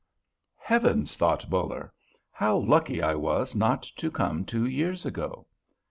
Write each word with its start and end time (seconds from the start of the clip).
"Heavens!" 0.57 1.15
thought 1.15 1.47
Buller, 1.47 1.93
"how 2.31 2.57
lucky 2.57 3.03
I 3.03 3.13
was 3.13 3.53
not 3.53 3.83
to 3.97 4.09
come 4.09 4.45
two 4.45 4.65
years 4.65 5.05
ago!" 5.05 5.45